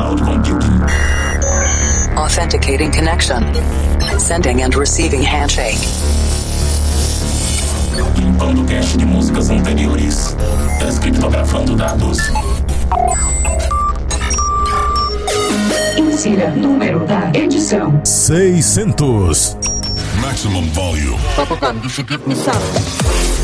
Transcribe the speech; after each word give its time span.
cloud 0.00 0.18
computing. 0.18 0.80
Authenticating 2.16 2.90
connection. 2.90 3.42
Sending 4.18 4.62
and 4.62 4.74
receiving 4.74 5.22
handshake. 5.22 5.78
Limpando 8.16 8.64
cache 8.64 8.96
de 8.96 9.04
músicas 9.04 9.50
anteriores. 9.50 10.34
Descriptografando 10.78 11.76
dados. 11.76 12.18
Insira 15.98 16.50
número 16.50 17.00
da 17.06 17.30
edição. 17.34 18.00
600. 18.02 19.56
Maximum 20.22 20.66
volume. 20.72 21.18
Bubblegum, 21.36 21.82
you 21.82 21.90
should 21.90 22.08
give 22.08 22.26
me 22.26 22.34
some. 22.34 23.39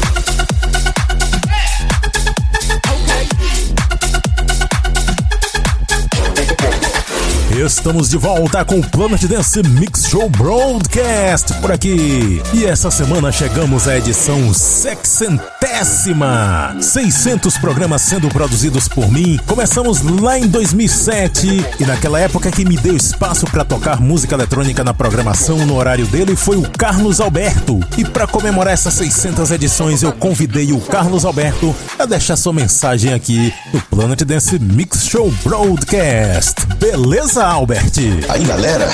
Estamos 7.66 8.08
de 8.08 8.16
volta 8.16 8.64
com 8.64 8.78
o 8.78 8.90
Planet 8.90 9.24
Dance 9.24 9.60
Mix 9.60 10.06
Show 10.06 10.30
Broadcast 10.30 11.52
por 11.54 11.72
aqui. 11.72 12.40
E 12.54 12.64
essa 12.64 12.92
semana 12.92 13.32
chegamos 13.32 13.88
à 13.88 13.98
edição 13.98 14.54
sexcentésima. 14.54 16.76
600 16.80 17.58
programas 17.58 18.02
sendo 18.02 18.28
produzidos 18.28 18.86
por 18.86 19.10
mim. 19.10 19.36
Começamos 19.48 20.00
lá 20.00 20.38
em 20.38 20.46
2007 20.46 21.66
e 21.80 21.84
naquela 21.84 22.20
época 22.20 22.52
que 22.52 22.64
me 22.64 22.76
deu 22.76 22.96
espaço 22.96 23.46
para 23.46 23.64
tocar 23.64 24.00
música 24.00 24.36
eletrônica 24.36 24.84
na 24.84 24.94
programação 24.94 25.66
no 25.66 25.74
horário 25.74 26.06
dele 26.06 26.36
foi 26.36 26.56
o 26.56 26.70
Carlos 26.70 27.20
Alberto. 27.20 27.80
E 27.98 28.04
para 28.04 28.28
comemorar 28.28 28.74
essas 28.74 28.94
600 28.94 29.50
edições 29.50 30.04
eu 30.04 30.12
convidei 30.12 30.72
o 30.72 30.80
Carlos 30.80 31.24
Alberto 31.24 31.74
a 31.98 32.06
deixar 32.06 32.36
sua 32.36 32.52
mensagem 32.52 33.12
aqui 33.12 33.52
no 33.72 33.80
Planet 33.80 34.22
Dance 34.22 34.56
Mix 34.56 35.08
Show 35.08 35.34
Broadcast. 35.42 36.64
Beleza? 36.78 37.55
Albert. 37.56 37.92
Aí 38.28 38.44
galera, 38.44 38.86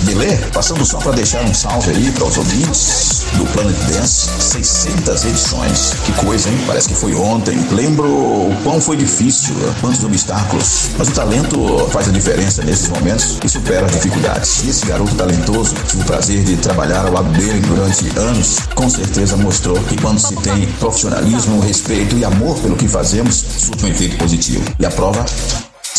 beleza? 0.00 0.46
Passando 0.54 0.86
só 0.86 0.96
para 0.96 1.12
deixar 1.12 1.44
um 1.44 1.52
salve 1.52 1.90
aí 1.90 2.10
para 2.12 2.24
os 2.24 2.38
ouvintes 2.38 3.24
do 3.36 3.44
Planet 3.52 3.76
Dance, 3.76 4.30
600 4.38 5.24
edições. 5.26 5.92
Que 6.06 6.12
coisa, 6.24 6.48
hein? 6.48 6.58
Parece 6.66 6.88
que 6.88 6.94
foi 6.94 7.14
ontem. 7.14 7.58
Lembro 7.70 8.08
o 8.08 8.56
quão 8.64 8.80
foi 8.80 8.96
difícil, 8.96 9.54
quantos 9.82 10.02
obstáculos. 10.02 10.88
Mas 10.96 11.08
o 11.08 11.12
talento 11.12 11.88
faz 11.90 12.08
a 12.08 12.10
diferença 12.10 12.64
nesses 12.64 12.88
momentos 12.88 13.38
e 13.44 13.48
supera 13.50 13.84
as 13.84 13.92
dificuldades. 13.92 14.64
E 14.64 14.70
esse 14.70 14.86
garoto 14.86 15.14
talentoso, 15.14 15.74
tive 15.86 16.02
o 16.02 16.06
prazer 16.06 16.42
de 16.42 16.56
trabalhar 16.56 17.04
ao 17.04 17.12
lado 17.12 17.28
dele 17.32 17.60
durante 17.60 18.18
anos, 18.18 18.60
com 18.74 18.88
certeza 18.88 19.36
mostrou 19.36 19.78
que 19.84 20.00
quando 20.00 20.18
se 20.18 20.34
tem 20.36 20.66
profissionalismo, 20.78 21.60
respeito 21.60 22.16
e 22.16 22.24
amor 22.24 22.58
pelo 22.60 22.76
que 22.76 22.88
fazemos, 22.88 23.44
surte 23.58 23.84
um 23.84 23.88
efeito 23.88 24.16
positivo. 24.16 24.64
E 24.78 24.86
a 24.86 24.90
prova 24.90 25.22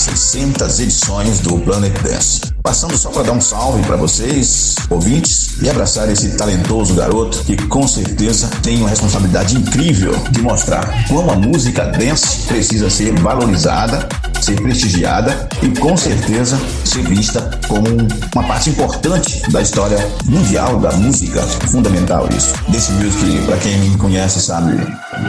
600 0.01 0.79
edições 0.79 1.39
do 1.41 1.59
Planet 1.59 1.93
Dance. 2.01 2.41
Passando 2.63 2.95
só 2.95 3.09
para 3.09 3.23
dar 3.23 3.31
um 3.31 3.41
salve 3.41 3.81
para 3.83 3.95
vocês, 3.95 4.75
ouvintes, 4.89 5.61
e 5.61 5.69
abraçar 5.69 6.09
esse 6.09 6.29
talentoso 6.37 6.93
garoto 6.93 7.43
que 7.43 7.57
com 7.67 7.87
certeza 7.87 8.47
tem 8.61 8.77
uma 8.77 8.89
responsabilidade 8.89 9.57
incrível 9.57 10.13
de 10.29 10.41
mostrar 10.41 11.05
como 11.07 11.31
a 11.31 11.35
música 11.35 11.85
dance 11.85 12.47
precisa 12.47 12.89
ser 12.89 13.19
valorizada, 13.19 14.07
ser 14.41 14.61
prestigiada 14.61 15.49
e 15.61 15.69
com 15.79 15.97
certeza 15.97 16.59
ser 16.85 17.03
vista 17.07 17.49
como 17.67 17.87
uma 18.33 18.43
parte 18.43 18.69
importante 18.69 19.41
da 19.51 19.61
história 19.61 19.97
mundial 20.25 20.79
da 20.79 20.91
música. 20.93 21.41
Fundamental 21.41 22.27
isso. 22.35 22.53
Desse 22.69 22.91
music, 22.93 23.45
para 23.45 23.57
quem 23.57 23.77
me 23.79 23.97
conhece, 23.97 24.39
sabe, 24.39 24.77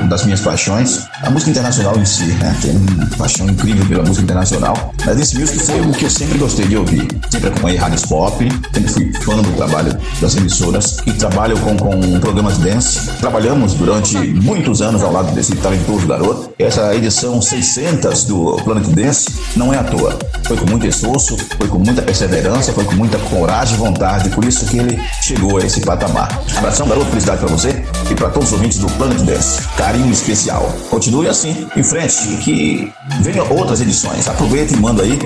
das 0.08 0.24
minhas 0.24 0.40
paixões, 0.40 1.00
a 1.22 1.30
música 1.30 1.50
internacional 1.50 1.98
em 1.98 2.04
si, 2.04 2.24
né? 2.24 2.56
Tenho 2.60 2.78
uma 2.78 3.06
paixão 3.16 3.46
incrível 3.48 3.86
pela 3.86 4.02
música 4.02 4.24
internacional. 4.24 4.94
Mas 5.04 5.20
esse 5.20 5.38
music 5.38 5.58
foi 5.60 5.80
o 5.80 5.92
que 5.92 6.04
eu 6.04 6.10
sempre 6.10 6.38
gostei 6.38 6.66
de 6.66 6.76
ouvir. 6.76 7.21
Sempre 7.30 7.48
acompanhei 7.48 7.78
rádios 7.78 8.04
pop, 8.06 8.48
sempre 8.74 8.92
fui 8.92 9.12
fã 9.22 9.36
do 9.36 9.52
trabalho 9.56 9.96
das 10.20 10.36
emissoras 10.36 11.00
que 11.00 11.12
trabalham 11.14 11.56
com, 11.58 11.76
com 11.76 12.20
programas 12.20 12.58
dance. 12.58 13.00
Trabalhamos 13.18 13.74
durante 13.74 14.16
muitos 14.18 14.82
anos 14.82 15.02
ao 15.02 15.12
lado 15.12 15.32
desse 15.32 15.56
talentoso 15.56 16.06
garoto. 16.06 16.52
Essa 16.58 16.94
edição 16.94 17.40
600 17.40 18.24
do 18.24 18.56
Planet 18.64 18.86
Dance 18.88 19.30
não 19.56 19.72
é 19.72 19.78
à 19.78 19.84
toa. 19.84 20.18
Foi 20.44 20.56
com 20.56 20.66
muito 20.68 20.86
esforço, 20.86 21.36
foi 21.56 21.68
com 21.68 21.78
muita 21.78 22.02
perseverança, 22.02 22.72
foi 22.72 22.84
com 22.84 22.94
muita 22.94 23.18
coragem 23.18 23.74
e 23.74 23.78
vontade. 23.78 24.28
Por 24.30 24.44
isso 24.44 24.66
que 24.66 24.78
ele 24.78 25.00
chegou 25.22 25.58
a 25.58 25.64
esse 25.64 25.80
patamar. 25.80 26.42
Abração, 26.56 26.86
garoto. 26.86 27.06
Felicidade 27.06 27.40
para 27.40 27.48
você 27.48 27.84
e 28.10 28.14
para 28.14 28.30
todos 28.30 28.48
os 28.48 28.54
ouvintes 28.54 28.78
do 28.78 28.86
Planet 28.92 29.20
Dance. 29.22 29.62
Carinho 29.76 30.10
especial. 30.10 30.72
Continue 30.90 31.28
assim, 31.28 31.66
em 31.76 31.82
frente, 31.82 32.16
que 32.42 32.92
venham 33.20 33.46
outras 33.50 33.80
edições. 33.80 34.28
Aproveita 34.28 34.74
e 34.74 34.76
manda 34.76 35.02
aí 35.02 35.18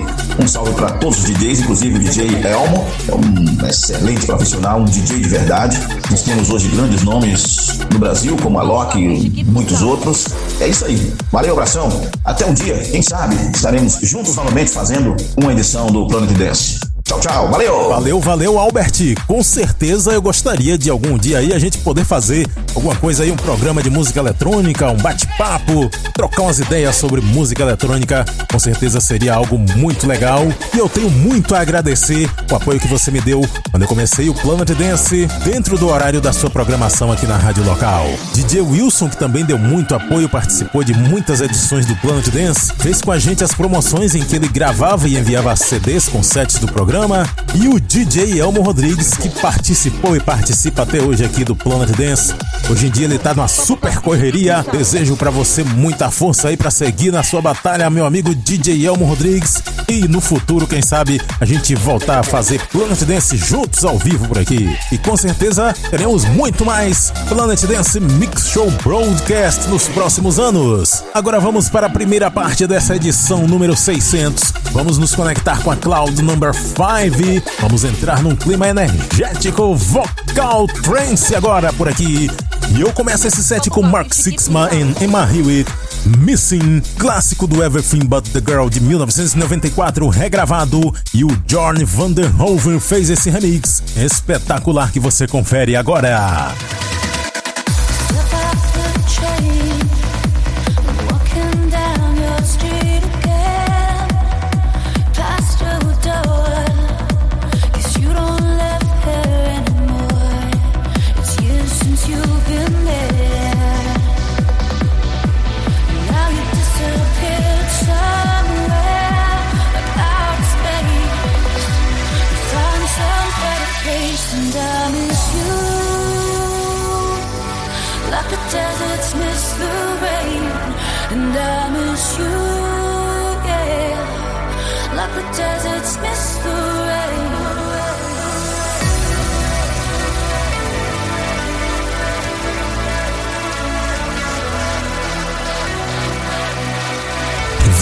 um 0.42 0.46
salve 0.46 0.72
para 0.72 0.90
todos 0.92 1.18
os 1.18 1.24
DJs, 1.24 1.60
inclusive 1.60 1.85
o 1.94 1.98
DJ 1.98 2.42
Elmo, 2.44 2.86
é 3.08 3.14
um 3.14 3.66
excelente 3.66 4.26
profissional, 4.26 4.80
um 4.80 4.84
DJ 4.84 5.20
de 5.20 5.28
verdade. 5.28 5.78
Nós 6.10 6.22
temos 6.22 6.50
hoje 6.50 6.68
grandes 6.68 7.02
nomes 7.02 7.78
no 7.92 7.98
Brasil, 7.98 8.36
como 8.42 8.58
a 8.58 8.62
Loki 8.62 8.98
e 8.98 9.44
muitos 9.44 9.82
outros. 9.82 10.26
É 10.60 10.68
isso 10.68 10.84
aí. 10.84 11.12
Valeu, 11.30 11.52
abração. 11.52 11.88
Até 12.24 12.46
um 12.46 12.54
dia, 12.54 12.76
quem 12.78 13.02
sabe, 13.02 13.36
estaremos 13.54 13.98
juntos 14.02 14.34
novamente 14.36 14.70
fazendo 14.70 15.16
uma 15.36 15.52
edição 15.52 15.86
do 15.86 16.06
Planet 16.06 16.30
Dance. 16.36 16.95
Tchau, 17.06 17.20
tchau. 17.20 17.48
Valeu. 17.52 17.88
Valeu, 17.88 18.20
valeu, 18.20 18.58
Albert. 18.58 19.14
Com 19.28 19.40
certeza 19.40 20.10
eu 20.10 20.20
gostaria 20.20 20.76
de 20.76 20.90
algum 20.90 21.16
dia 21.16 21.38
aí 21.38 21.52
a 21.52 21.58
gente 21.58 21.78
poder 21.78 22.04
fazer 22.04 22.44
alguma 22.74 22.96
coisa 22.96 23.22
aí, 23.22 23.30
um 23.30 23.36
programa 23.36 23.80
de 23.80 23.88
música 23.88 24.18
eletrônica, 24.18 24.90
um 24.90 24.96
bate-papo, 24.96 25.88
trocar 26.12 26.42
umas 26.42 26.58
ideias 26.58 26.96
sobre 26.96 27.20
música 27.20 27.62
eletrônica. 27.62 28.26
Com 28.50 28.58
certeza 28.58 29.00
seria 29.00 29.34
algo 29.34 29.56
muito 29.56 30.04
legal. 30.04 30.42
E 30.74 30.78
eu 30.78 30.88
tenho 30.88 31.08
muito 31.08 31.54
a 31.54 31.60
agradecer 31.60 32.28
o 32.50 32.56
apoio 32.56 32.80
que 32.80 32.88
você 32.88 33.12
me 33.12 33.20
deu 33.20 33.40
quando 33.70 33.84
eu 33.84 33.88
comecei 33.88 34.28
o 34.28 34.34
Planet 34.34 34.70
Dance 34.70 35.26
dentro 35.44 35.78
do 35.78 35.88
horário 35.88 36.20
da 36.20 36.32
sua 36.32 36.50
programação 36.50 37.12
aqui 37.12 37.24
na 37.24 37.36
rádio 37.36 37.64
local. 37.64 38.04
DJ 38.34 38.62
Wilson, 38.62 39.08
que 39.08 39.16
também 39.16 39.44
deu 39.44 39.58
muito 39.58 39.94
apoio, 39.94 40.28
participou 40.28 40.82
de 40.82 40.92
muitas 40.92 41.40
edições 41.40 41.86
do 41.86 41.94
Planet 41.96 42.28
Dance, 42.30 42.72
fez 42.80 43.00
com 43.00 43.12
a 43.12 43.18
gente 43.20 43.44
as 43.44 43.54
promoções 43.54 44.16
em 44.16 44.24
que 44.24 44.34
ele 44.34 44.48
gravava 44.48 45.08
e 45.08 45.16
enviava 45.16 45.54
CDs 45.54 46.08
com 46.08 46.20
sets 46.20 46.58
do 46.58 46.66
programa 46.66 46.95
programa 46.96 47.28
e 47.54 47.68
o 47.68 47.78
DJ 47.78 48.40
Elmo 48.40 48.62
Rodrigues, 48.62 49.14
que 49.14 49.28
participou 49.28 50.16
e 50.16 50.20
participa 50.20 50.82
até 50.82 50.98
hoje 50.98 51.24
aqui 51.24 51.44
do 51.44 51.54
Planet 51.54 51.90
Dance. 51.94 52.34
Hoje 52.70 52.86
em 52.86 52.90
dia 52.90 53.04
ele 53.04 53.18
tá 53.18 53.34
numa 53.34 53.48
super 53.48 53.98
correria. 54.00 54.64
Desejo 54.72 55.14
para 55.14 55.30
você 55.30 55.62
muita 55.62 56.10
força 56.10 56.48
aí 56.48 56.56
para 56.56 56.70
seguir 56.70 57.12
na 57.12 57.22
sua 57.22 57.42
batalha, 57.42 57.88
meu 57.90 58.06
amigo 58.06 58.34
DJ 58.34 58.86
Elmo 58.86 59.04
Rodrigues. 59.04 59.62
E 59.88 60.08
no 60.08 60.20
futuro, 60.22 60.66
quem 60.66 60.80
sabe, 60.80 61.20
a 61.38 61.44
gente 61.44 61.74
voltar 61.74 62.18
a 62.18 62.22
fazer 62.22 62.66
Planet 62.68 63.02
Dance 63.02 63.36
juntos 63.36 63.84
ao 63.84 63.98
vivo 63.98 64.26
por 64.26 64.38
aqui. 64.38 64.74
E 64.90 64.96
com 64.96 65.16
certeza 65.16 65.74
teremos 65.90 66.24
muito 66.24 66.64
mais 66.64 67.12
Planet 67.28 67.62
Dance 67.64 68.00
Mix 68.00 68.48
Show 68.48 68.70
Broadcast 68.82 69.68
nos 69.68 69.86
próximos 69.88 70.38
anos. 70.38 71.04
Agora 71.14 71.38
vamos 71.40 71.68
para 71.68 71.88
a 71.88 71.90
primeira 71.90 72.30
parte 72.30 72.66
dessa 72.66 72.96
edição 72.96 73.46
número 73.46 73.76
600. 73.76 74.52
Vamos 74.72 74.98
nos 74.98 75.14
conectar 75.14 75.62
com 75.62 75.70
a 75.70 75.76
Cloud 75.76 76.20
Number 76.22 76.54
5. 76.54 76.85
Vamos 77.58 77.82
entrar 77.82 78.22
num 78.22 78.36
clima 78.36 78.68
energético 78.68 79.74
vocal 79.74 80.68
trance 80.84 81.34
agora 81.34 81.72
por 81.72 81.88
aqui. 81.88 82.30
E 82.76 82.80
eu 82.80 82.92
começo 82.92 83.26
esse 83.26 83.42
set 83.42 83.68
com 83.68 83.82
Mark 83.82 84.14
Sixma 84.14 84.70
e 84.72 85.04
Emma 85.04 85.28
Hewitt. 85.28 85.68
Missing, 86.18 86.80
clássico 86.96 87.48
do 87.48 87.64
Everything 87.64 88.06
But 88.06 88.28
The 88.28 88.38
Girl 88.38 88.68
de 88.68 88.78
1994, 88.80 90.08
regravado, 90.08 90.94
e 91.12 91.24
o 91.24 91.28
Jorn 91.44 91.84
Vanderhoven 91.84 92.78
fez 92.78 93.10
esse 93.10 93.30
remix 93.30 93.82
espetacular 93.96 94.92
que 94.92 95.00
você 95.00 95.26
confere 95.26 95.74
agora. 95.74 96.54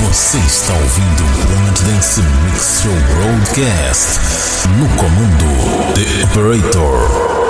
Você 0.09 0.39
está 0.39 0.75
ouvindo 0.75 1.47
Planet 1.47 1.81
Dance 1.81 2.21
Mix 2.21 2.83
Show 2.83 2.93
Broadcast. 3.17 4.21
No 4.79 4.89
comando, 4.97 5.95
The 5.95 6.25
Operator. 6.25 7.44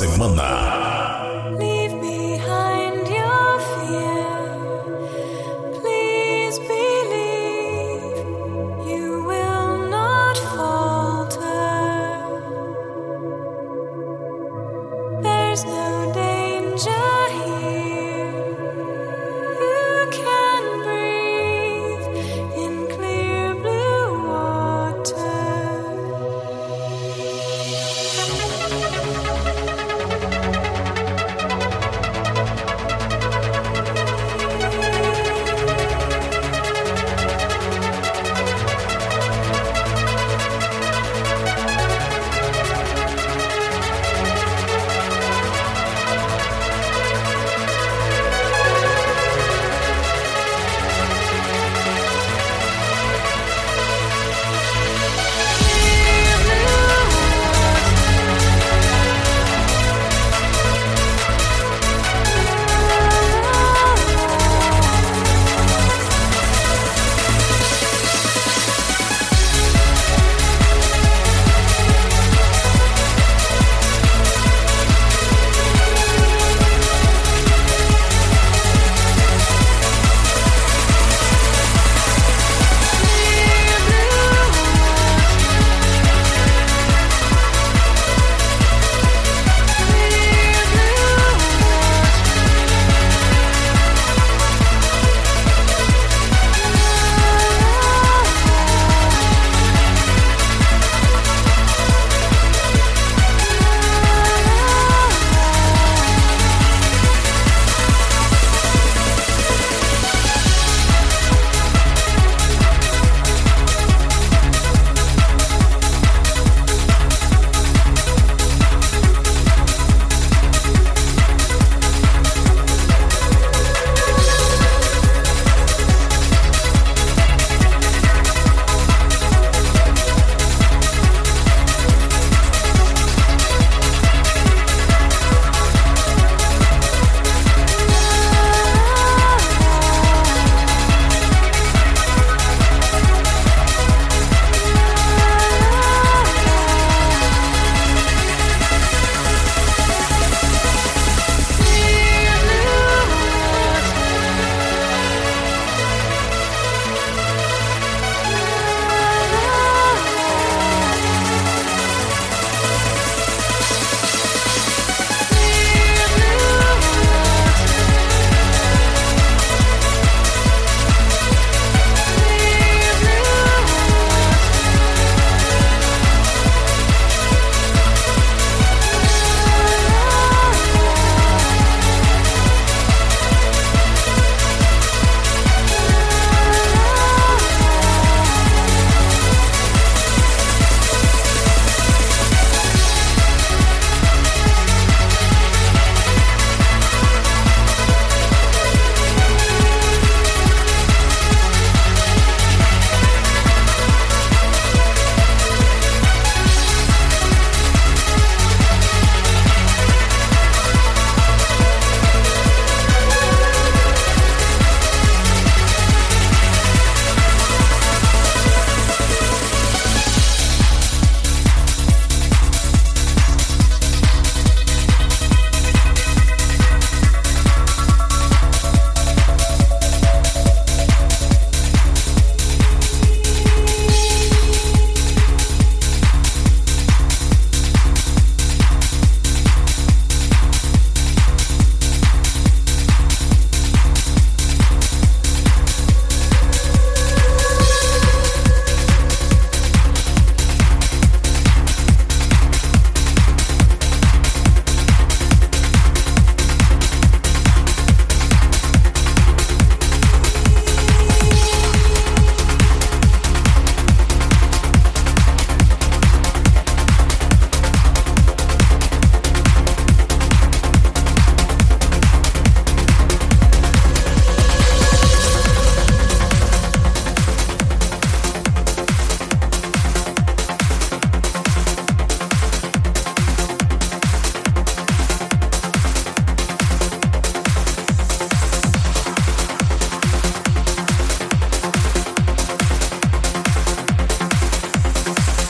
semana. 0.00 0.49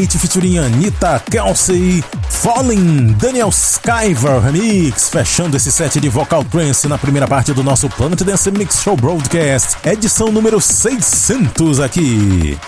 State 0.00 0.18
featuring 0.18 0.56
Anitta, 0.56 1.22
Kelsey, 1.30 2.02
Falling, 2.30 3.12
Daniel 3.18 3.50
Skyver 3.50 4.40
Remix, 4.40 5.10
fechando 5.10 5.58
esse 5.58 5.70
set 5.70 6.00
de 6.00 6.08
vocal 6.08 6.42
trance 6.42 6.88
na 6.88 6.96
primeira 6.96 7.28
parte 7.28 7.52
do 7.52 7.62
nosso 7.62 7.86
Planet 7.90 8.22
Dance 8.22 8.50
Mix 8.50 8.80
Show 8.82 8.96
Broadcast, 8.96 9.76
edição 9.84 10.32
número 10.32 10.58
600 10.58 11.80
aqui. 11.80 12.58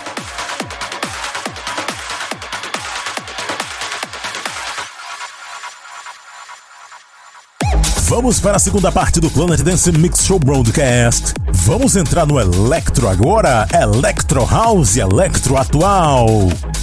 Vamos 8.03 8.39
para 8.39 8.57
a 8.57 8.59
segunda 8.59 8.91
parte 8.91 9.19
do 9.19 9.31
Planet 9.31 9.59
Dance 9.61 9.91
Mix 9.91 10.23
Show 10.23 10.37
Broadcast. 10.37 11.33
Vamos 11.51 11.95
entrar 11.95 12.27
no 12.27 12.39
Electro 12.39 13.09
agora, 13.09 13.67
Electro 13.73 14.45
House 14.45 14.97
e 14.97 14.99
Electro 14.99 15.57
Atual. 15.57 16.29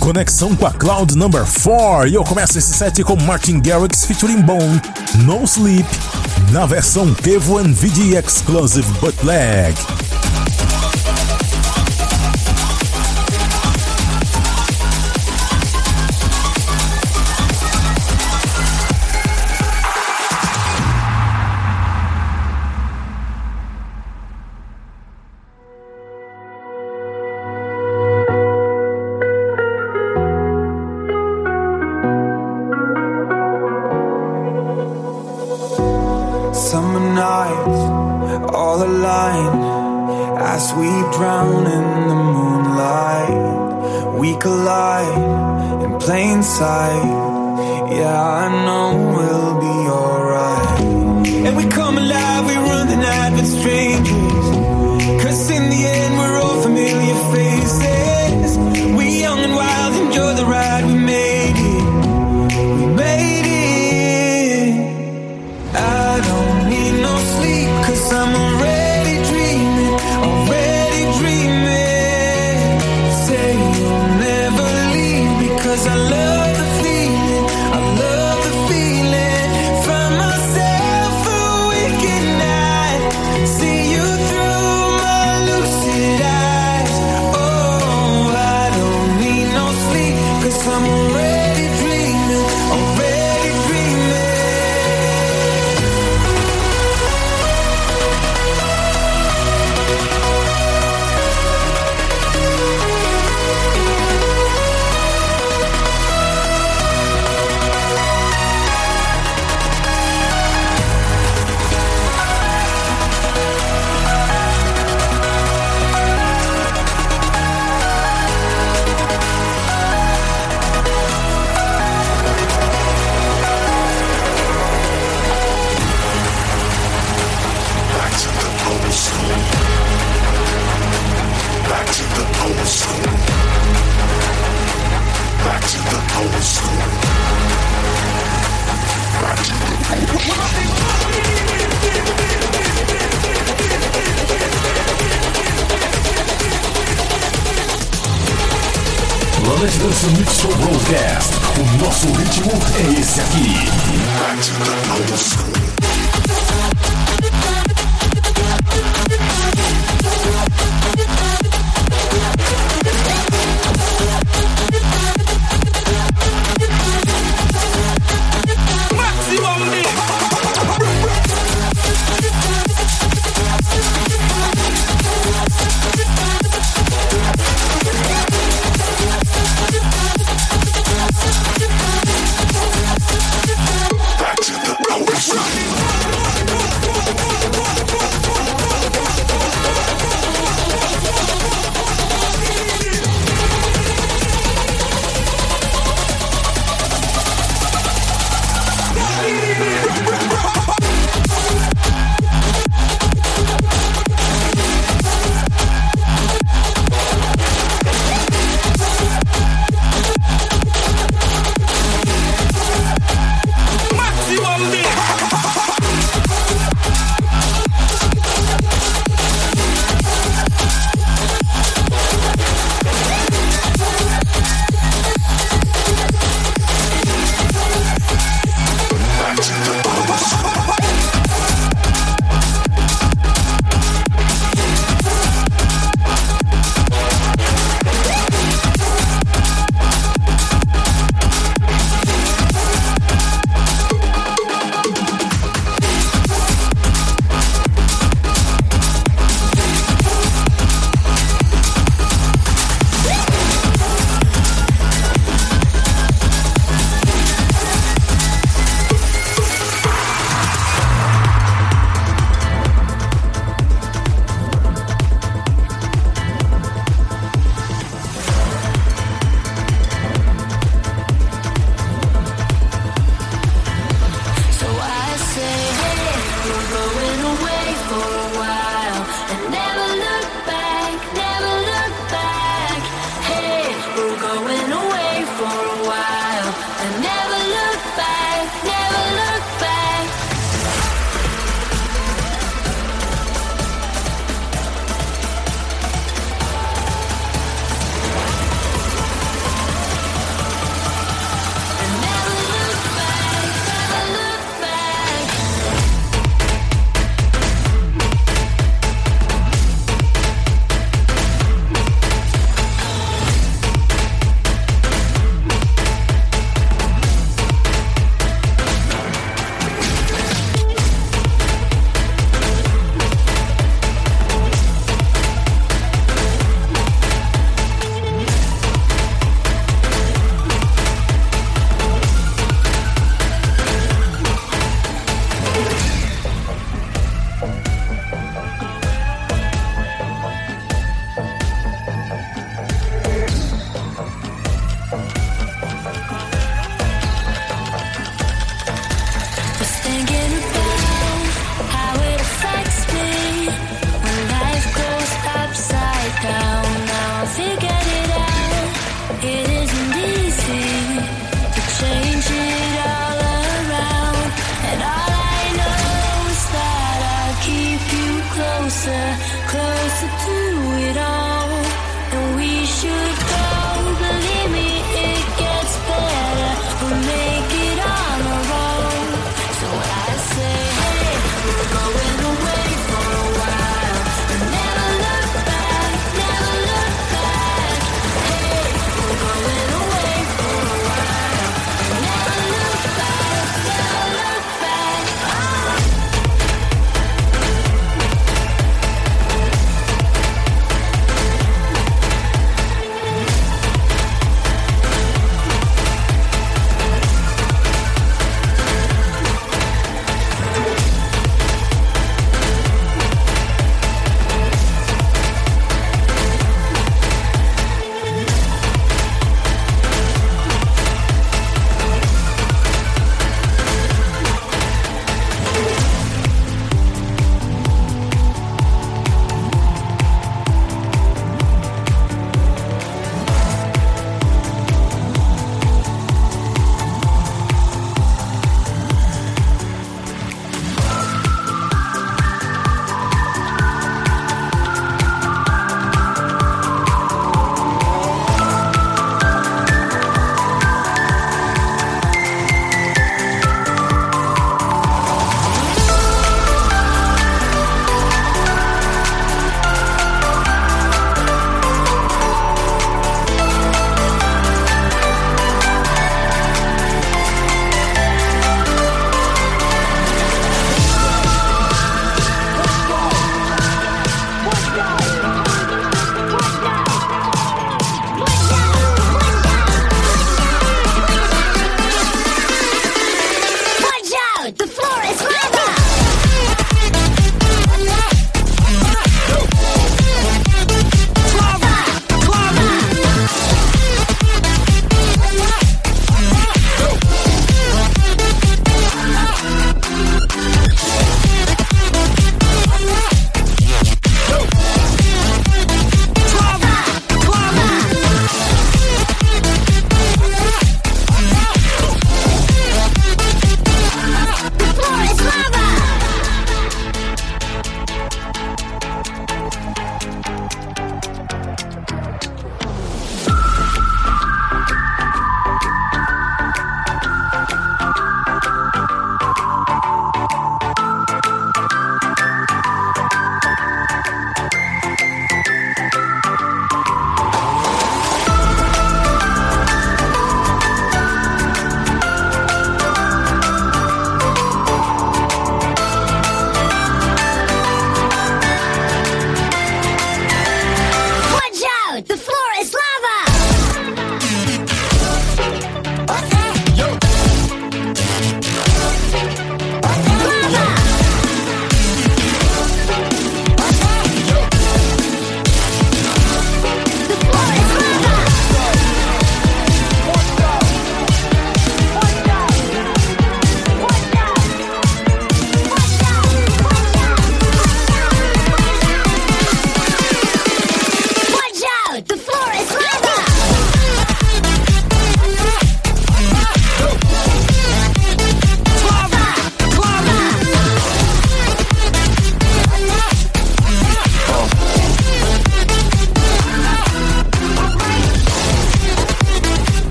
Conexão 0.00 0.56
com 0.56 0.66
a 0.66 0.72
Cloud 0.72 1.14
Number 1.14 1.44
4 1.44 2.08
e 2.08 2.14
eu 2.14 2.24
começo 2.24 2.58
esse 2.58 2.72
set 2.72 3.04
com 3.04 3.16
Martin 3.16 3.60
Garrix 3.60 4.06
featuring 4.06 4.40
Bone, 4.40 4.80
No 5.24 5.44
Sleep, 5.44 5.86
na 6.50 6.64
versão 6.64 7.14
Kevo 7.14 7.60
NVD 7.60 8.16
Exclusive 8.16 8.90
Bootleg. 8.98 9.74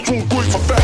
Augen 0.00 0.26
for 0.30 0.42
verfällt 0.42 0.79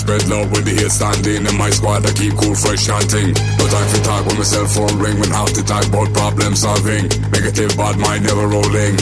spread 0.00 0.24
love 0.32 0.48
with 0.50 0.64
the 0.64 0.72
hit 0.72 0.88
standing. 0.88 1.44
In 1.44 1.56
my 1.60 1.68
squad, 1.68 2.08
I 2.08 2.12
keep 2.16 2.32
cool, 2.40 2.56
fresh 2.56 2.88
chanting. 2.88 3.36
No 3.36 3.64
time 3.68 3.88
for 3.92 4.00
talk 4.00 4.22
when 4.24 4.40
my 4.40 4.46
cell 4.48 4.64
phone 4.64 4.96
ring. 4.96 5.20
When 5.20 5.28
half 5.28 5.52
the 5.52 5.60
talk 5.60 5.84
about 5.84 6.08
problem 6.16 6.56
solving. 6.56 7.04
Negative 7.28 7.68
bad 7.76 8.00
mind 8.00 8.24
never 8.24 8.48
rolling. 8.48 8.96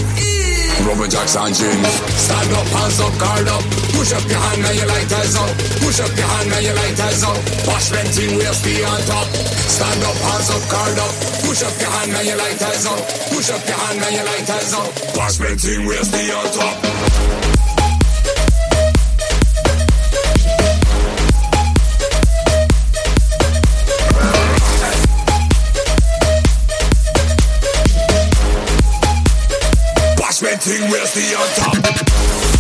Rubber 0.83 1.07
jacks 1.07 1.39
and 1.39 1.55
jeans. 1.55 1.95
Stand 2.19 2.51
up, 2.55 2.67
hands 2.75 2.99
up, 2.99 3.15
guard 3.23 3.47
up. 3.47 3.65
Push 3.95 4.11
up 4.15 4.27
your 4.27 4.43
hand 4.43 4.63
and 4.67 4.77
your 4.79 4.91
lighters 4.91 5.35
up. 5.39 5.51
Push 5.83 5.99
up 6.03 6.13
your 6.19 6.29
hand 6.29 6.51
and 6.51 6.65
your 6.67 6.77
lighters 6.77 7.23
up. 7.23 7.39
Wash 7.71 7.89
venting, 7.95 8.33
we'll 8.35 8.57
stay 8.59 8.83
on 8.83 9.01
top. 9.07 9.27
Stand 9.71 10.03
up, 10.03 10.19
hands 10.19 10.51
up, 10.51 10.63
guard 10.67 10.99
up. 10.99 11.13
Push 11.47 11.63
up 11.63 11.75
your 11.79 11.93
hand 11.95 12.11
and 12.11 12.27
your 12.27 12.39
lighters 12.43 12.85
up. 12.91 13.01
Push 13.31 13.49
up 13.55 13.63
your 13.67 13.79
hand 13.87 13.99
and 14.03 14.15
your 14.19 14.27
lighters 14.27 14.73
up. 14.75 14.89
Wash 15.15 15.37
venting, 15.39 15.87
we'll 15.87 16.07
stay 16.07 16.27
on 16.35 16.47
top. 16.51 17.38
everything 30.69 30.93
resting 30.93 31.35
on 31.35 31.49
top. 31.55 32.58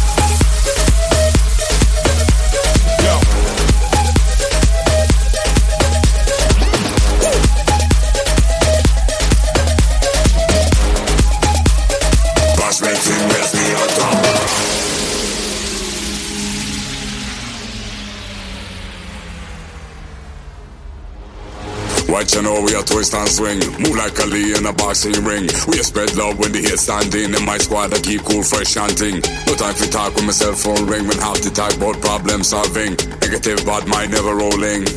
Twist 22.88 23.14
and 23.14 23.28
swing. 23.28 23.60
Move 23.76 23.96
like 23.96 24.16
Ali 24.20 24.56
in 24.56 24.64
a 24.64 24.72
boxing 24.72 25.20
ring. 25.24 25.44
We 25.68 25.76
spread 25.84 26.16
love 26.16 26.40
when 26.40 26.52
the 26.52 26.64
hit 26.64 26.80
standing. 26.80 27.36
In 27.36 27.44
my 27.44 27.58
squad, 27.58 27.92
I 27.92 28.00
keep 28.00 28.24
cool, 28.24 28.42
fresh 28.42 28.72
chanting. 28.72 29.20
No 29.46 29.52
time 29.54 29.76
for 29.76 29.88
talk 29.92 30.16
when 30.16 30.26
my 30.26 30.32
cell 30.32 30.56
phone 30.56 30.88
ring. 30.88 31.04
When 31.04 31.18
half 31.20 31.38
the 31.44 31.52
talk 31.52 31.76
about 31.76 32.00
problem 32.00 32.40
solving. 32.42 32.96
Negative 33.20 33.60
bad 33.68 33.84
mind 33.86 34.12
never 34.16 34.32
rolling. 34.32 34.88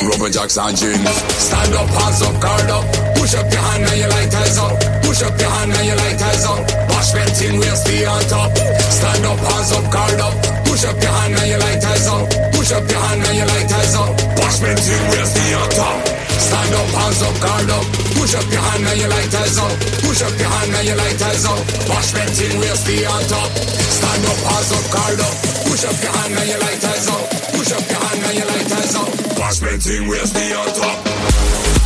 Rubber 0.00 0.32
jacks 0.32 0.56
and 0.56 0.72
jeans. 0.72 1.12
Stand 1.36 1.76
up, 1.76 1.88
hands 1.92 2.22
up, 2.24 2.36
guard 2.40 2.70
up. 2.72 2.84
Push 3.20 3.36
up 3.36 3.46
your 3.52 3.64
hand 3.68 3.84
and 3.84 3.98
your 4.00 4.10
lighters 4.10 4.56
up. 4.56 4.74
Push 5.04 5.20
up 5.20 5.36
your 5.36 5.52
hand 5.52 5.72
and 5.76 5.86
your 5.86 5.98
lighters 6.00 6.44
up. 6.48 6.60
Wash 6.88 7.10
venting, 7.12 7.54
we'll 7.60 7.76
stay 7.76 8.04
on 8.08 8.22
top. 8.32 8.48
Stand 8.56 9.24
up, 9.28 9.40
hands 9.44 9.70
up, 9.76 9.84
guard 9.92 10.20
up. 10.24 10.34
Push 10.64 10.84
up 10.88 10.96
your 10.96 11.12
hand 11.12 11.36
and 11.36 11.48
your 11.52 11.60
lighters 11.60 12.06
up. 12.08 12.24
Push 12.56 12.72
up 12.72 12.84
your 12.88 13.02
hand 13.04 13.20
and 13.28 13.36
your 13.36 13.48
lighters 13.52 13.94
up. 14.00 14.10
Wash 14.40 14.58
venting, 14.64 15.02
we'll 15.12 15.28
stay 15.28 15.52
on 15.52 15.68
top. 15.76 16.09
Stand 16.40 16.74
up, 16.74 16.88
hands 16.96 17.20
up, 17.22 17.36
guard 17.44 17.70
up. 17.70 17.84
Push 18.16 18.34
up 18.34 18.46
your 18.48 18.64
hand 18.64 18.84
and 18.88 18.98
your 19.00 19.10
lighters 19.10 19.58
up. 19.60 19.72
Push 20.00 20.22
up 20.24 20.34
your 20.40 20.48
hand 20.48 20.72
and 20.74 20.86
your 20.88 20.96
lighters 20.96 21.44
up. 21.44 21.60
Wash 21.88 22.10
venting, 22.16 22.58
we'll 22.58 22.76
stay 22.76 23.04
on 23.04 23.22
top. 23.28 23.50
Stand 23.52 24.24
up, 24.24 24.40
hands 24.48 24.70
up, 24.72 24.84
guard 24.88 25.20
up. 25.20 25.34
Push 25.68 25.84
up 25.84 25.96
your 26.00 26.12
hand 26.16 26.34
and 26.40 26.48
your 26.48 26.60
lighters 26.60 27.06
up. 27.12 27.24
Push 27.52 27.72
up 27.76 27.84
your 27.92 28.00
hand 28.00 28.20
and 28.24 28.36
your 28.40 28.48
lighters 28.48 28.94
up. 28.96 29.08
Wash. 29.38 29.60
Bashment 29.60 29.82
thing, 29.82 30.08
we'll 30.08 30.26
stay 30.26 30.52
on 30.54 30.66
top. 30.74 31.79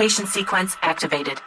Evacuation 0.00 0.26
sequence 0.28 0.78
activated. 0.80 1.42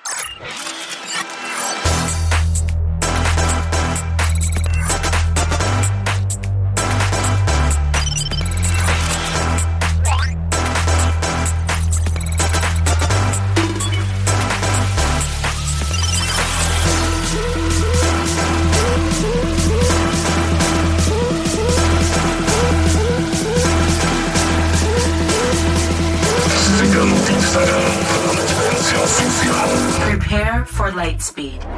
Speed. 31.43 31.72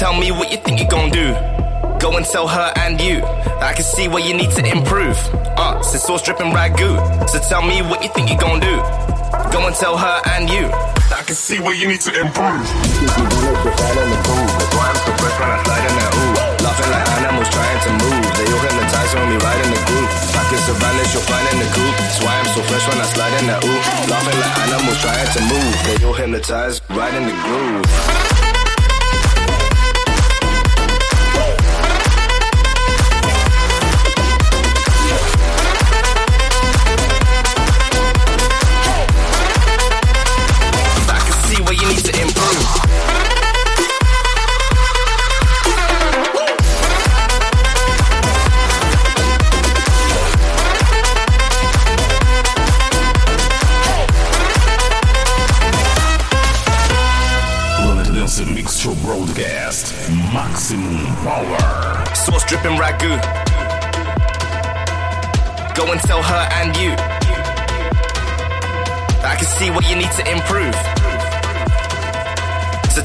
Tell 0.00 0.16
me 0.16 0.32
what 0.32 0.50
you 0.50 0.56
think 0.56 0.80
you're 0.80 0.88
gonna 0.88 1.12
do. 1.12 1.28
Go 2.00 2.16
and 2.16 2.24
tell 2.24 2.48
her 2.48 2.72
and 2.88 2.96
you. 2.98 3.20
I 3.60 3.76
can 3.76 3.84
see 3.84 4.08
where 4.08 4.24
you 4.24 4.32
need 4.32 4.50
to 4.56 4.64
improve. 4.64 5.12
Uh, 5.60 5.76
so 5.82 5.98
sauce 6.00 6.22
dripping 6.24 6.56
ragu. 6.56 6.96
So 7.28 7.36
tell 7.38 7.60
me 7.60 7.84
what 7.84 8.02
you 8.02 8.08
think 8.16 8.32
you're 8.32 8.40
gonna 8.40 8.64
do. 8.64 8.80
Go 9.52 9.60
and 9.68 9.76
tell 9.76 10.00
her 10.00 10.16
and 10.32 10.48
you. 10.48 10.72
I 11.12 11.20
can 11.28 11.36
see 11.36 11.60
where 11.60 11.76
you 11.76 11.84
need 11.86 12.00
to 12.08 12.12
improve. 12.16 12.64
Laughing 16.64 16.90
like 16.96 17.06
animals 17.20 17.52
trying 17.52 17.80
to 17.84 17.90
move. 18.00 18.24
They 18.40 18.48
all 18.48 18.62
hypnotize 18.64 19.12
when 19.12 19.28
we 19.28 19.36
ride 19.36 19.60
in 19.60 19.68
the 19.68 19.84
group. 19.84 20.08
Back 20.32 20.48
in 20.48 20.60
Savannah, 20.64 21.12
you'll 21.12 21.28
find 21.28 21.44
in 21.52 21.60
the 21.60 21.68
coop. 21.76 21.92
That's 22.00 22.24
why 22.24 22.40
I'm 22.40 22.48
so 22.56 22.64
fresh 22.72 22.88
when 22.88 22.96
I 22.96 23.04
slide 23.04 23.36
in 23.36 23.52
that 23.52 23.60
ooh. 23.68 23.80
Laughing 24.08 24.38
like 24.40 24.54
animals 24.64 24.96
trying 25.04 25.28
to 25.28 25.40
move. 25.44 25.72
They 25.84 25.96
all 26.08 26.16
hypnotize, 26.16 26.80
right 26.88 27.12
in 27.12 27.28
the 27.28 27.36
groove. 27.44 28.39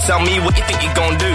Tell 0.06 0.22
me 0.22 0.38
what 0.38 0.54
you 0.54 0.64
think 0.70 0.86
you're 0.86 0.94
gonna 0.94 1.18
do. 1.18 1.34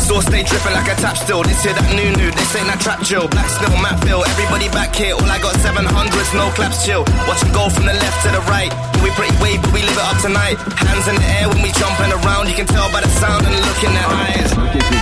Sauce 0.00 0.24
stay 0.24 0.40
dripping 0.40 0.72
like 0.72 0.88
a 0.88 0.96
tap 0.96 1.20
still. 1.20 1.44
This 1.44 1.60
here 1.60 1.76
that 1.76 1.84
new 1.92 2.08
new. 2.16 2.32
This 2.32 2.48
ain't 2.56 2.64
that 2.72 2.80
trap 2.80 3.04
chill. 3.04 3.28
Black 3.28 3.44
snow, 3.52 3.68
Matt 3.84 4.00
Phil. 4.00 4.24
Everybody 4.24 4.72
back 4.72 4.96
here. 4.96 5.12
All 5.12 5.28
I 5.28 5.36
got 5.36 5.52
700s, 5.60 6.32
no 6.32 6.48
claps 6.56 6.80
chill. 6.80 7.04
Watch 7.28 7.44
go 7.52 7.68
from 7.68 7.84
the 7.84 7.92
left 7.92 8.24
to 8.24 8.32
the 8.32 8.40
right. 8.48 8.72
We 9.04 9.12
pretty 9.12 9.36
wave, 9.44 9.60
but 9.60 9.72
we 9.76 9.84
live 9.84 10.00
it 10.00 10.06
up 10.08 10.16
tonight. 10.24 10.56
Hands 10.80 11.04
in 11.12 11.16
the 11.20 11.28
air 11.44 11.46
when 11.52 11.60
we 11.60 11.76
jumping 11.76 12.12
around. 12.24 12.48
You 12.48 12.56
can 12.56 12.66
tell 12.66 12.88
by 12.88 13.04
the 13.04 13.12
sound 13.20 13.44
and 13.44 13.52
look 13.52 13.80
in 13.84 13.92
their 13.92 14.08
eyes. 14.08 14.97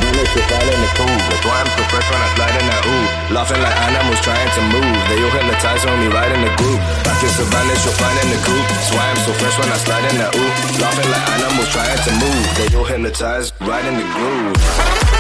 That's 1.29 1.45
why 1.45 1.61
I'm 1.61 1.70
so 1.77 1.83
fresh 1.93 2.09
when 2.11 2.20
I 2.20 2.29
slide 2.35 2.57
in 2.57 2.66
that 2.66 2.83
ooh. 2.87 3.35
Laughing 3.35 3.61
like 3.61 3.77
animals 3.85 4.20
trying 4.24 4.51
to 4.57 4.62
move. 4.72 4.97
They 5.11 5.18
all 5.20 5.31
hypnotize 5.31 5.85
when 5.85 5.99
we 6.01 6.09
ride 6.09 6.33
in 6.33 6.41
the 6.41 6.53
group. 6.57 6.81
Back 7.05 7.20
in 7.22 7.31
Savannah, 7.31 7.77
you'll 7.77 7.99
find 8.01 8.16
in 8.24 8.29
the 8.33 8.41
coop. 8.43 8.64
That's 8.72 8.91
why 8.95 9.05
I'm 9.11 9.20
so 9.22 9.33
fresh 9.37 9.57
when 9.59 9.68
I 9.68 9.77
slide 9.77 10.07
in 10.09 10.16
that 10.18 10.33
ooh. 10.35 10.53
Laughing 10.81 11.11
like 11.12 11.27
animals 11.37 11.68
trying 11.70 12.01
to 12.01 12.12
move. 12.16 12.45
They 12.57 12.68
all 12.77 12.85
hypnotize, 12.85 13.53
right 13.61 13.85
in 13.85 13.95
the 14.01 14.07
groove. 14.14 15.15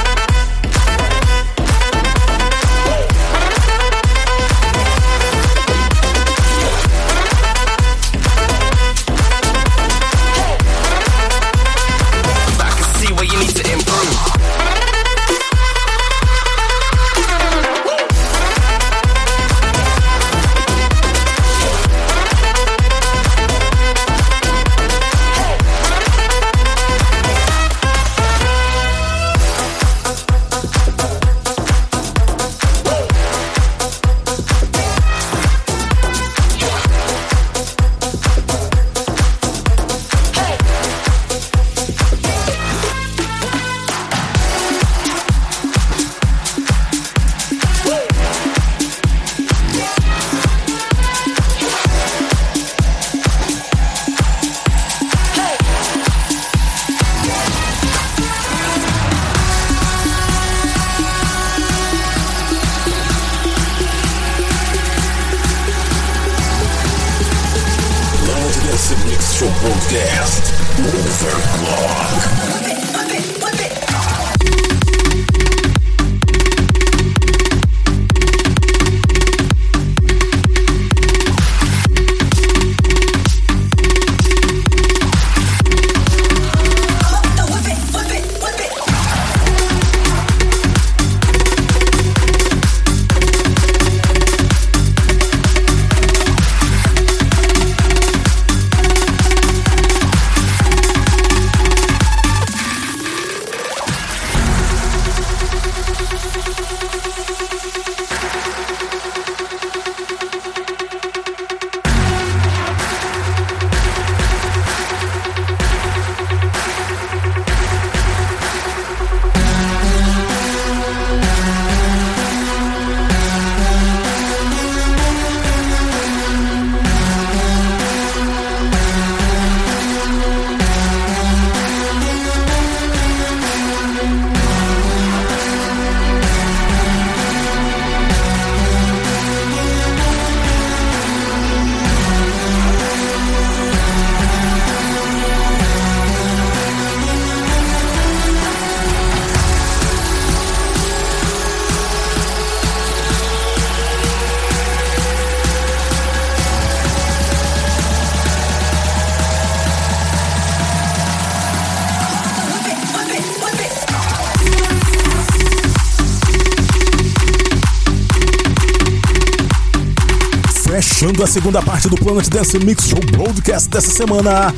Fechando 171.06 171.22
a 171.22 171.26
segunda 171.28 171.62
parte 171.62 171.88
do 171.88 171.94
Planet 171.94 172.28
Dance 172.28 172.58
Mix 172.58 172.88
Show 172.88 172.98
Broadcast 173.12 173.68
dessa 173.68 173.92
semana, 173.92 174.52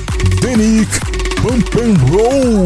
Pump 1.42 1.78
and 1.78 1.94
Roll. 2.10 2.64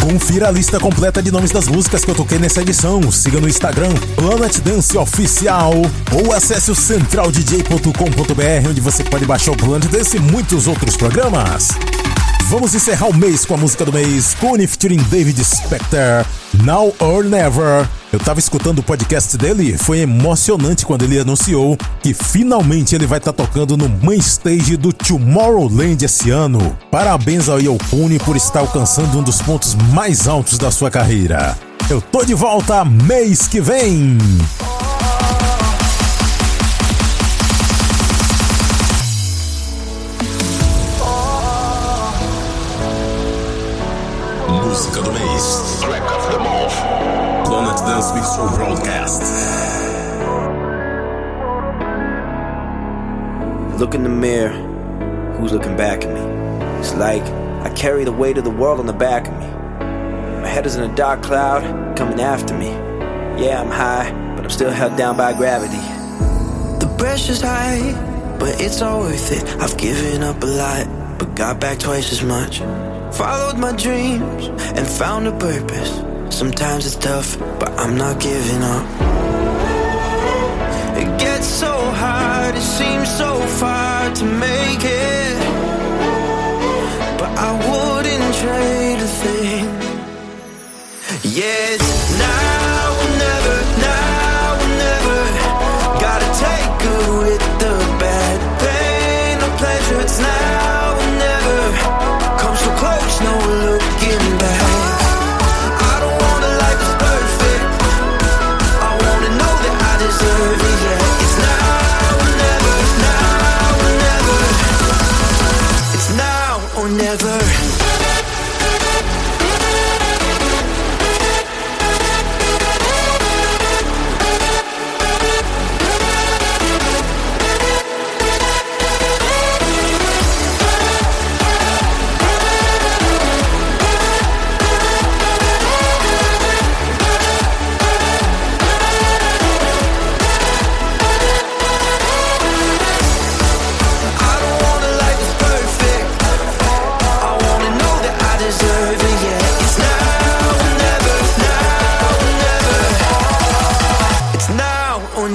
Confira 0.00 0.48
a 0.48 0.50
lista 0.50 0.80
completa 0.80 1.22
de 1.22 1.30
nomes 1.30 1.52
das 1.52 1.68
músicas 1.68 2.04
que 2.04 2.10
eu 2.10 2.16
toquei 2.16 2.40
nessa 2.40 2.60
edição. 2.60 3.00
Siga 3.12 3.40
no 3.40 3.48
Instagram 3.48 3.94
Planet 4.16 4.58
Dance 4.62 4.98
Oficial 4.98 5.74
ou 6.10 6.32
acesse 6.32 6.72
o 6.72 6.74
centraldj.com.br 6.74 8.68
onde 8.68 8.80
você 8.80 9.04
pode 9.04 9.24
baixar 9.24 9.52
o 9.52 9.56
Planet 9.56 9.88
Dance 9.88 10.16
e 10.16 10.20
muitos 10.20 10.66
outros 10.66 10.96
programas. 10.96 11.68
Vamos 12.46 12.74
encerrar 12.74 13.06
o 13.06 13.14
mês 13.14 13.44
com 13.44 13.54
a 13.54 13.58
música 13.58 13.84
do 13.84 13.92
mês, 13.92 14.34
Kone 14.40 14.66
featuring 14.66 15.00
David 15.04 15.40
Specter, 15.44 16.26
Now 16.64 16.92
or 16.98 17.22
Never. 17.22 17.88
Eu 18.12 18.18
tava 18.18 18.38
escutando 18.38 18.80
o 18.80 18.82
podcast 18.82 19.38
dele, 19.38 19.78
foi 19.78 20.00
emocionante 20.00 20.84
quando 20.84 21.02
ele 21.02 21.18
anunciou 21.18 21.78
que 22.02 22.12
finalmente 22.12 22.94
ele 22.94 23.06
vai 23.06 23.16
estar 23.16 23.32
tá 23.32 23.42
tocando 23.42 23.74
no 23.74 23.88
main 23.88 24.18
stage 24.18 24.76
do 24.76 24.92
Tomorrowland 24.92 26.04
esse 26.04 26.28
ano. 26.28 26.76
Parabéns 26.90 27.48
ao 27.48 27.58
Yokuni 27.58 28.18
por 28.18 28.36
estar 28.36 28.60
alcançando 28.60 29.18
um 29.18 29.22
dos 29.22 29.40
pontos 29.40 29.74
mais 29.94 30.28
altos 30.28 30.58
da 30.58 30.70
sua 30.70 30.90
carreira. 30.90 31.56
Eu 31.88 32.02
tô 32.02 32.22
de 32.22 32.34
volta 32.34 32.84
mês 32.84 33.48
que 33.48 33.62
vem. 33.62 34.18
Look 53.82 53.96
in 53.96 54.04
the 54.04 54.08
mirror. 54.08 54.52
Who's 55.32 55.52
looking 55.52 55.76
back 55.76 56.04
at 56.04 56.14
me? 56.14 56.20
It's 56.78 56.94
like 56.94 57.24
I 57.66 57.74
carry 57.74 58.04
the 58.04 58.12
weight 58.12 58.38
of 58.38 58.44
the 58.44 58.50
world 58.50 58.78
on 58.78 58.86
the 58.86 58.92
back 58.92 59.26
of 59.26 59.32
me. 59.32 59.46
My 60.40 60.46
head 60.46 60.66
is 60.66 60.76
in 60.76 60.88
a 60.88 60.94
dark 60.94 61.24
cloud 61.24 61.96
coming 61.96 62.20
after 62.20 62.56
me. 62.56 62.68
Yeah, 63.42 63.60
I'm 63.60 63.72
high, 63.72 64.08
but 64.36 64.44
I'm 64.44 64.50
still 64.50 64.70
held 64.70 64.96
down 64.96 65.16
by 65.16 65.32
gravity. 65.32 65.82
The 66.78 66.94
pressure's 66.96 67.40
high, 67.40 67.90
but 68.38 68.60
it's 68.60 68.80
all 68.82 69.00
worth 69.00 69.32
it. 69.32 69.42
I've 69.60 69.76
given 69.76 70.22
up 70.22 70.40
a 70.44 70.46
lot, 70.46 71.18
but 71.18 71.34
got 71.34 71.58
back 71.58 71.80
twice 71.80 72.12
as 72.12 72.22
much. 72.22 72.60
Followed 73.16 73.58
my 73.58 73.74
dreams 73.74 74.46
and 74.78 74.86
found 74.86 75.26
a 75.26 75.36
purpose. 75.36 75.90
Sometimes 76.32 76.86
it's 76.86 76.94
tough, 76.94 77.36
but 77.58 77.70
I'm 77.80 77.96
not 77.96 78.20
giving 78.20 78.62
up. 78.62 78.86
It 80.96 81.18
gets 81.18 81.48
so 81.48 81.71
seems 82.78 83.08
so 83.18 83.32
far 83.60 84.10
to 84.14 84.24
make 84.24 84.82
it. 84.82 85.36
But 87.20 87.30
I 87.48 87.50
wouldn't 87.68 88.30
trade 88.42 89.00
a 89.08 89.10
thing. 89.22 89.64
Yeah, 91.38 91.76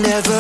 never. 0.02 0.37